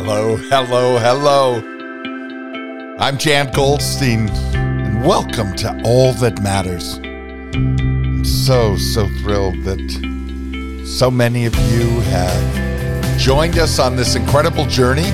[0.00, 1.56] Hello, hello, hello.
[3.00, 6.98] I'm Jan Goldstein, and welcome to All That Matters.
[6.98, 14.66] I'm so, so thrilled that so many of you have joined us on this incredible
[14.66, 15.10] journey.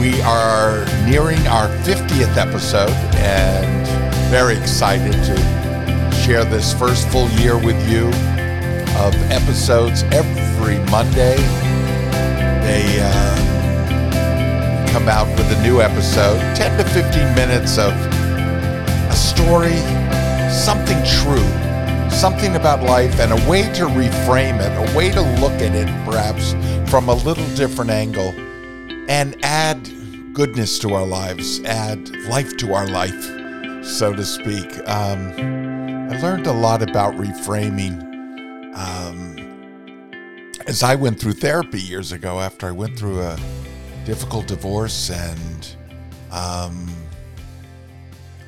[0.00, 3.84] We are nearing our 50th episode and
[4.30, 8.06] very excited to share this first full year with you
[9.00, 11.36] of episodes every Monday.
[12.62, 13.52] They, uh,
[14.92, 19.78] come out with a new episode 10 to 15 minutes of a story,
[20.52, 25.54] something true, something about life, and a way to reframe it, a way to look
[25.62, 26.52] at it perhaps
[26.90, 28.34] from a little different angle
[29.08, 29.82] and add
[30.34, 33.24] goodness to our lives, add life to our life,
[33.82, 34.78] so to speak.
[34.86, 35.32] Um,
[36.12, 37.98] I learned a lot about reframing.
[38.76, 39.38] Um,
[40.66, 43.38] as I went through therapy years ago, after I went through a
[44.04, 45.76] difficult divorce and
[46.32, 46.88] um,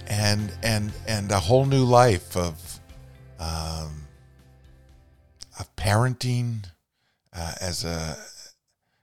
[0.08, 2.80] and and and a whole new life of
[3.38, 4.06] um,
[5.58, 6.64] of parenting
[7.32, 8.16] uh, as a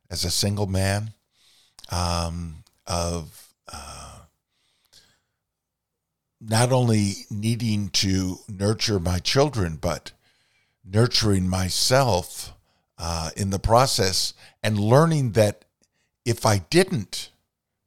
[0.09, 1.13] as a single man
[1.89, 4.19] um, of uh,
[6.41, 10.11] not only needing to nurture my children but
[10.83, 12.53] nurturing myself
[12.97, 15.63] uh, in the process and learning that
[16.25, 17.30] if I didn't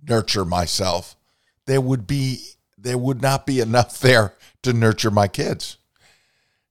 [0.03, 1.17] nurture myself,
[1.67, 2.41] there would be
[2.77, 5.79] there would not be enough there to nurture my kids.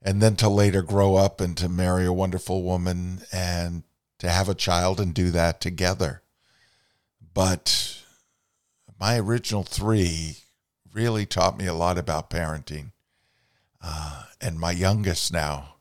[0.06, 3.84] And then to later grow up and to marry a wonderful woman and
[4.20, 6.22] to have a child and do that together.
[7.34, 8.02] But
[9.00, 10.40] my original three
[10.94, 12.92] really taught me a lot about parenting.
[13.82, 15.76] Uh, and my youngest now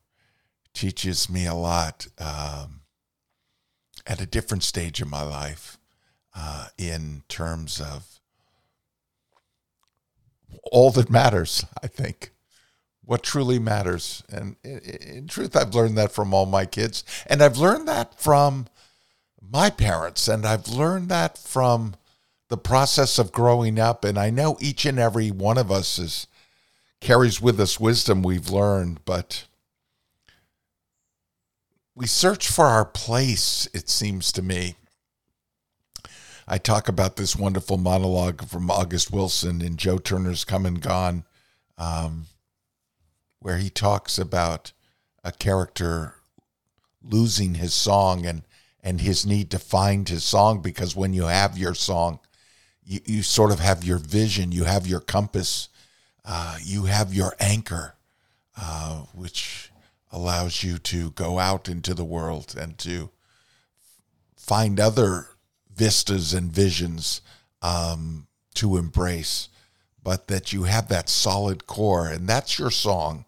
[0.72, 2.06] teaches me a lot.
[2.19, 2.81] Um,
[4.06, 5.78] at a different stage of my life
[6.34, 8.20] uh, in terms of
[10.71, 12.32] all that matters, I think.
[13.04, 14.22] What truly matters.
[14.31, 17.04] And in, in, truth, I've learned that from all my kids.
[17.26, 18.66] And I've learned that from
[19.41, 20.28] my parents.
[20.28, 21.94] And I've learned that from
[22.49, 24.05] the process of growing up.
[24.05, 26.26] And I know each and every one of us is
[27.00, 29.47] carries with us wisdom we've learned, but
[32.02, 34.74] we search for our place, it seems to me.
[36.48, 41.22] I talk about this wonderful monologue from August Wilson in Joe Turner's Come and Gone,
[41.78, 42.26] um,
[43.38, 44.72] where he talks about
[45.22, 46.16] a character
[47.04, 48.42] losing his song and,
[48.82, 52.19] and his need to find his song because when you have your song,
[52.84, 55.69] you, you sort of have your vision, you have your compass,
[56.24, 57.94] uh, you have your anchor,
[58.60, 59.70] uh, which
[60.12, 63.11] allows you to go out into the world and to
[64.37, 65.28] find other
[65.75, 67.23] vistas and visions
[67.62, 69.49] um, to embrace,
[70.03, 73.25] but that you have that solid core, and that's your song.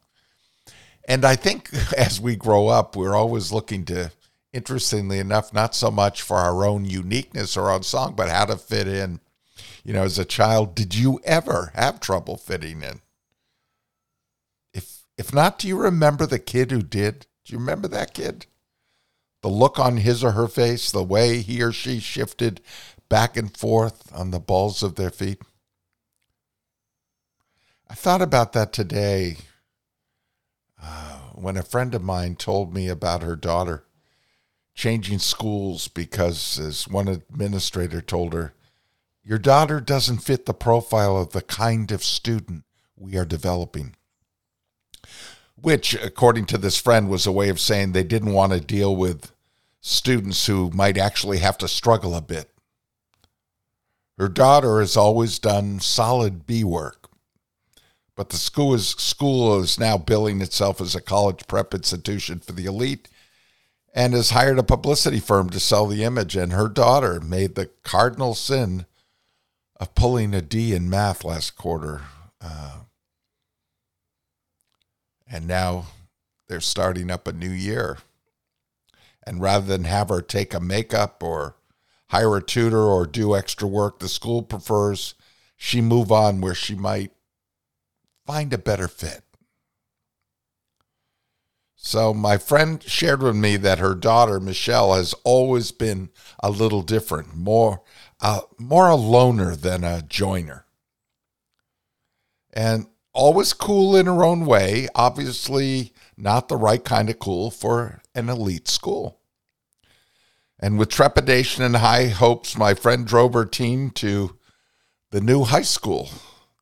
[1.07, 4.11] And I think as we grow up, we're always looking to,
[4.53, 8.45] interestingly enough, not so much for our own uniqueness or our own song, but how
[8.45, 9.21] to fit in.
[9.85, 13.01] You know, as a child, did you ever have trouble fitting in?
[15.17, 17.27] If not, do you remember the kid who did?
[17.45, 18.47] Do you remember that kid?
[19.43, 22.61] The look on his or her face, the way he or she shifted
[23.09, 25.41] back and forth on the balls of their feet.
[27.89, 29.37] I thought about that today
[30.83, 33.85] uh, when a friend of mine told me about her daughter
[34.75, 38.55] changing schools because, as one administrator told her,
[39.23, 42.65] your daughter doesn't fit the profile of the kind of student
[42.97, 43.95] we are developing
[45.57, 48.95] which, according to this friend, was a way of saying they didn't want to deal
[48.95, 49.33] with
[49.81, 52.51] students who might actually have to struggle a bit.
[54.19, 57.09] Her daughter has always done solid B work,
[58.15, 62.53] but the school is, school is now billing itself as a college prep institution for
[62.53, 63.09] the elite
[63.95, 66.37] and has hired a publicity firm to sell the image.
[66.37, 68.87] And her daughter made the cardinal sin
[69.79, 72.03] of pulling a D in math last quarter.
[72.41, 72.79] Uh,
[75.35, 75.87] and now
[76.47, 77.99] they're starting up a new year.
[79.27, 81.57] And rather than have her take a makeup or
[82.11, 85.15] hire a tutor or do extra work, the school prefers
[85.57, 87.11] she move on where she might
[88.25, 89.25] find a better fit.
[91.75, 96.83] So my friend shared with me that her daughter Michelle has always been a little
[96.83, 97.83] different, more
[98.21, 100.65] uh, more a loner than a joiner.
[102.53, 108.03] And always cool in her own way, obviously not the right kind of cool for
[108.15, 109.21] an elite school.
[110.59, 114.37] And with trepidation and high hopes, my friend drove her teen to
[115.11, 116.11] the new high school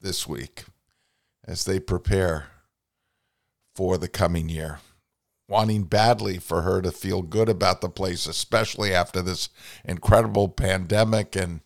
[0.01, 0.65] this week
[1.47, 2.47] as they prepare
[3.75, 4.81] for the coming year.
[5.49, 9.51] Wanting badly for her to feel good about the place, especially after this
[9.85, 11.61] incredible pandemic and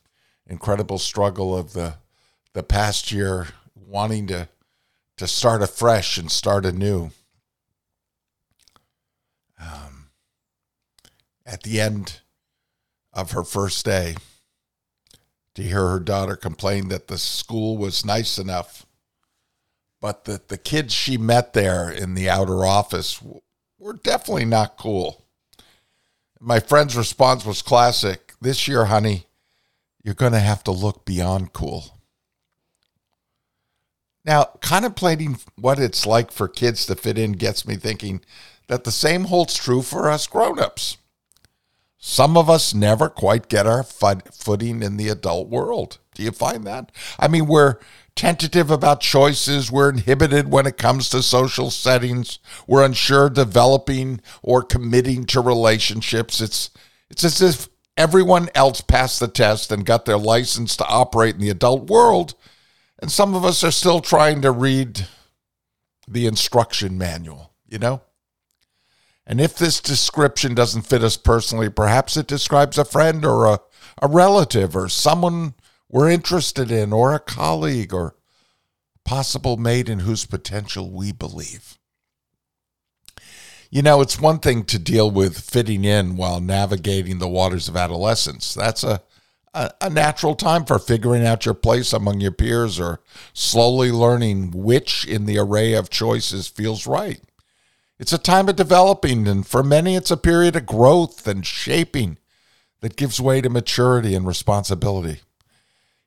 [0.46, 1.96] incredible struggle of the
[2.52, 4.48] the past year, wanting to
[5.16, 7.10] to start afresh and start anew.
[9.60, 10.10] Um,
[11.44, 12.20] at the end
[13.12, 14.16] of her first day
[15.54, 18.84] to hear her daughter complain that the school was nice enough,
[20.00, 23.22] but that the kids she met there in the outer office
[23.78, 25.24] were definitely not cool.
[26.38, 28.34] My friend's response was classic.
[28.40, 29.26] This year, honey,
[30.02, 31.95] you're going to have to look beyond cool.
[34.26, 38.22] Now, contemplating what it's like for kids to fit in gets me thinking
[38.66, 40.98] that the same holds true for us grown-ups.
[41.96, 45.98] Some of us never quite get our footing in the adult world.
[46.14, 46.92] Do you find that?
[47.18, 47.78] I mean, we're
[48.14, 49.70] tentative about choices.
[49.70, 52.38] We're inhibited when it comes to social settings.
[52.66, 56.40] We're unsure developing or committing to relationships.
[56.40, 56.70] It's
[57.10, 61.40] it's as if everyone else passed the test and got their license to operate in
[61.40, 62.34] the adult world,
[63.00, 65.06] and some of us are still trying to read
[66.08, 68.02] the instruction manual, you know?
[69.26, 73.60] And if this description doesn't fit us personally, perhaps it describes a friend or a,
[74.00, 75.54] a relative or someone
[75.88, 78.14] we're interested in or a colleague or
[79.04, 81.78] possible mate in whose potential we believe.
[83.70, 87.76] You know, it's one thing to deal with fitting in while navigating the waters of
[87.76, 88.54] adolescence.
[88.54, 89.02] That's a,
[89.56, 93.00] a, a, natural time for figuring out your place among your peers or
[93.32, 97.20] slowly learning which in the array of choices feels right.
[97.98, 102.18] It's a time of developing, and for many, it's a period of growth and shaping
[102.80, 105.20] that gives way to maturity and responsibility.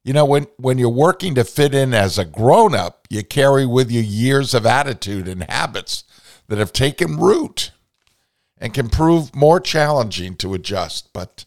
[0.04, 3.66] You know, when, when you're working to fit in as a grown up, you carry
[3.66, 6.04] with you years of attitude and habits
[6.48, 7.72] that have taken root
[8.60, 11.46] and can prove more challenging to adjust, but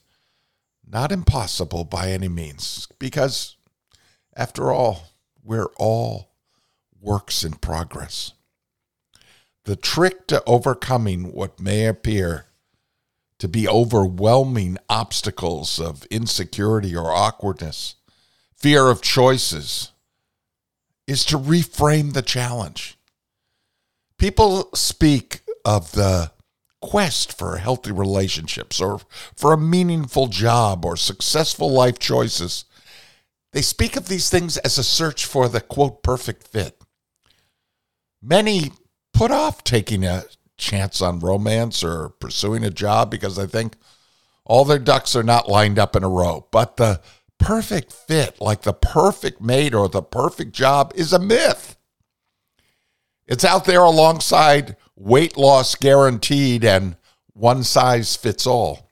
[0.87, 3.57] not impossible by any means, because
[4.37, 5.09] after all,
[5.43, 6.31] we're all
[7.01, 8.33] works in progress.
[9.65, 12.47] The trick to overcoming what may appear
[13.39, 17.97] to be overwhelming obstacles of insecurity or awkwardness,
[18.57, 19.93] fear of choices,
[21.07, 22.97] is to reframe the challenge.
[24.19, 26.32] People speak of the
[26.83, 29.01] quest for healthy relationships or
[29.35, 32.67] for a meaningful job or successful life choices.
[33.53, 36.83] They speak of these things as a search for the quote perfect fit.
[38.21, 38.73] Many
[39.15, 40.25] put off taking a
[40.59, 43.77] chance on romance or pursuing a job because they think
[44.45, 46.47] all their ducks are not lined up in a row.
[46.51, 47.01] But the
[47.39, 51.77] perfect fit, like the perfect mate or the perfect job, is a myth.
[53.27, 56.97] It's out there alongside weight loss guaranteed and
[57.33, 58.91] one size fits all.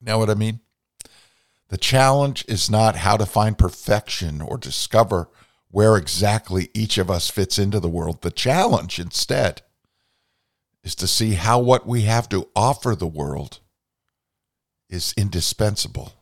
[0.00, 0.60] Know what I mean?
[1.68, 5.28] The challenge is not how to find perfection or discover
[5.70, 8.22] where exactly each of us fits into the world.
[8.22, 9.62] The challenge, instead,
[10.84, 13.58] is to see how what we have to offer the world
[14.88, 16.12] is indispensable.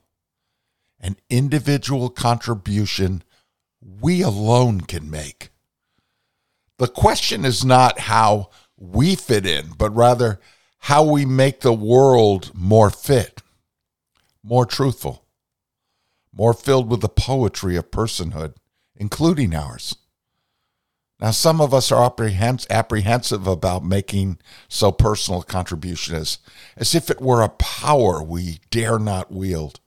[0.98, 3.22] An individual contribution
[4.00, 5.50] we alone can make.
[6.78, 10.40] The question is not how we fit in, but rather
[10.80, 13.42] how we make the world more fit,
[14.42, 15.24] more truthful,
[16.32, 18.54] more filled with the poetry of personhood
[18.96, 19.96] including ours.
[21.20, 24.38] Now, some of us are apprehensive about making
[24.68, 26.38] so personal a contribution as,
[26.76, 29.80] as if it were a power we dare not wield.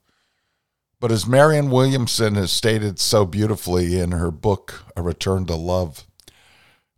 [1.00, 6.07] But as Marianne Williamson has stated so beautifully in her book, A Return to Love,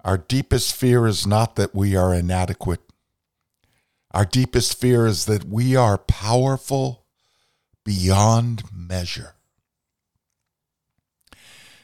[0.04, 2.82] our deepest fear is not that we are inadequate.
[4.12, 7.06] Our deepest fear is that we are powerful
[7.84, 9.36] beyond measure.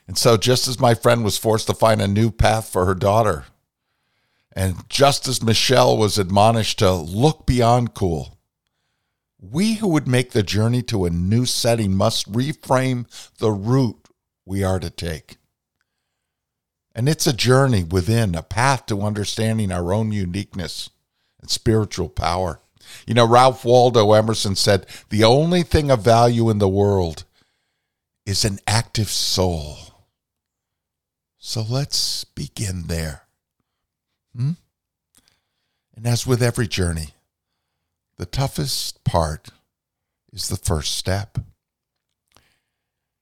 [0.07, 2.93] And so, just as my friend was forced to find a new path for her
[2.93, 3.45] daughter,
[4.53, 8.37] and just as Michelle was admonished to look beyond cool,
[9.39, 13.05] we who would make the journey to a new setting must reframe
[13.39, 14.07] the route
[14.45, 15.37] we are to take.
[16.95, 20.89] And it's a journey within, a path to understanding our own uniqueness
[21.41, 22.61] and spiritual power.
[23.05, 27.25] You know, Ralph Waldo Emerson said, The only thing of value in the world
[28.25, 29.77] is an active soul.
[31.37, 33.23] So let's begin there.
[34.35, 34.51] Hmm?
[35.95, 37.13] And as with every journey,
[38.17, 39.49] the toughest part
[40.31, 41.37] is the first step.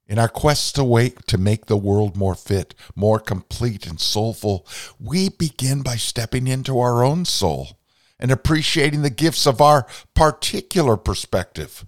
[0.07, 4.67] In our quest to wake to make the world more fit, more complete and soulful,
[5.00, 7.79] we begin by stepping into our own soul
[8.19, 11.86] and appreciating the gifts of our particular perspective.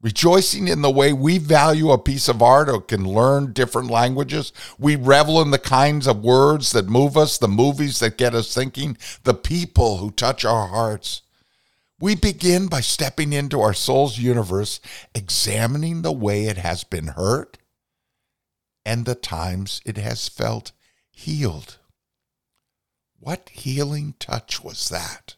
[0.00, 4.52] Rejoicing in the way we value a piece of art or can learn different languages.
[4.78, 8.54] We revel in the kinds of words that move us, the movies that get us
[8.54, 11.22] thinking, the people who touch our hearts.
[11.98, 14.80] We begin by stepping into our soul's universe,
[15.14, 17.56] examining the way it has been hurt
[18.84, 20.72] and the times it has felt
[21.10, 21.78] healed.
[23.18, 25.36] What healing touch was that?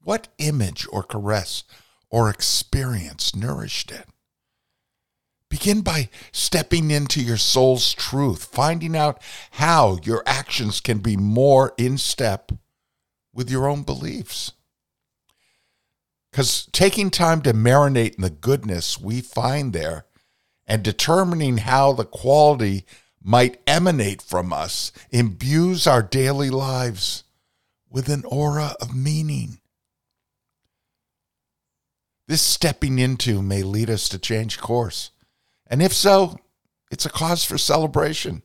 [0.00, 1.64] What image or caress
[2.10, 4.06] or experience nourished it?
[5.48, 9.20] Begin by stepping into your soul's truth, finding out
[9.52, 12.52] how your actions can be more in step
[13.32, 14.52] with your own beliefs.
[16.30, 20.06] Because taking time to marinate in the goodness we find there
[20.66, 22.84] and determining how the quality
[23.22, 27.24] might emanate from us imbues our daily lives
[27.90, 29.58] with an aura of meaning.
[32.26, 35.10] This stepping into may lead us to change course.
[35.66, 36.38] And if so,
[36.90, 38.42] it's a cause for celebration.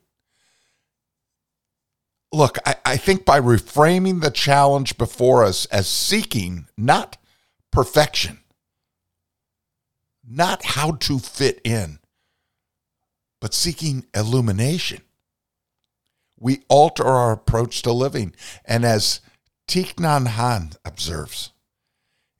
[2.32, 7.18] Look, I, I think by reframing the challenge before us as seeking, not
[7.74, 8.38] perfection,
[10.26, 11.98] not how to fit in,
[13.42, 15.02] but seeking illumination.
[16.40, 18.36] We alter our approach to living.
[18.64, 19.22] And as
[19.68, 21.52] Thich Nhat Hanh observes,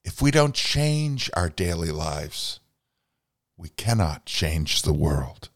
[0.06, 2.60] if we don't change our daily lives,
[3.58, 5.50] we cannot change the world.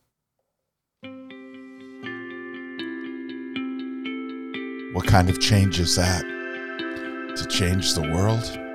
[4.93, 6.23] What kind of change is that?
[7.37, 8.66] To change the world?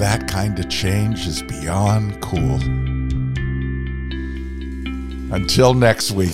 [0.00, 2.54] That kind of change is beyond cool.
[5.30, 6.32] Until next week,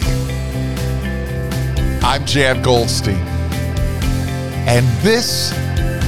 [2.00, 3.16] I'm Jan Goldstein,
[4.68, 5.50] and this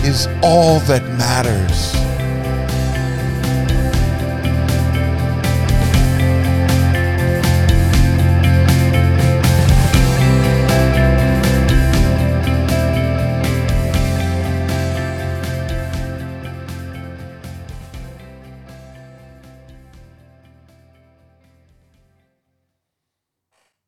[0.05, 2.18] is all that matters.